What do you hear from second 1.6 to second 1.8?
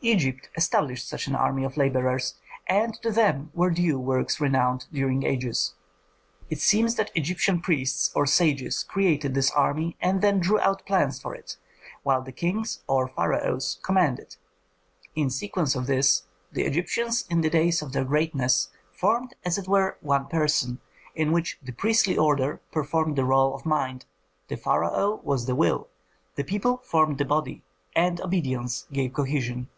of